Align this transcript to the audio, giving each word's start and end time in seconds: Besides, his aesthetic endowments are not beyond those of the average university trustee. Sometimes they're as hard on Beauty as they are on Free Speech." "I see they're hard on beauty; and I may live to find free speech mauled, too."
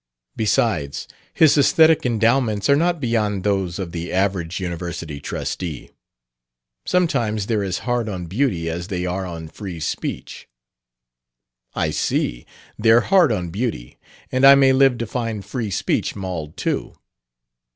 Besides, 0.35 1.07
his 1.31 1.55
aesthetic 1.59 2.07
endowments 2.07 2.71
are 2.71 2.75
not 2.75 2.99
beyond 2.99 3.43
those 3.43 3.77
of 3.77 3.91
the 3.91 4.11
average 4.11 4.59
university 4.59 5.19
trustee. 5.21 5.91
Sometimes 6.87 7.45
they're 7.45 7.63
as 7.63 7.77
hard 7.85 8.09
on 8.09 8.25
Beauty 8.25 8.67
as 8.67 8.87
they 8.87 9.05
are 9.05 9.27
on 9.27 9.47
Free 9.47 9.79
Speech." 9.79 10.47
"I 11.75 11.91
see 11.91 12.47
they're 12.79 13.01
hard 13.01 13.31
on 13.31 13.49
beauty; 13.51 13.99
and 14.31 14.43
I 14.43 14.55
may 14.55 14.73
live 14.73 14.97
to 14.97 15.05
find 15.05 15.45
free 15.45 15.69
speech 15.69 16.15
mauled, 16.15 16.57
too." 16.57 16.95